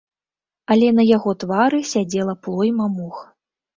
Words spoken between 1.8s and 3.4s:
сядзела плойма мух.